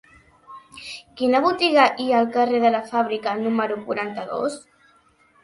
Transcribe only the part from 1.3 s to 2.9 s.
botiga hi ha al carrer de la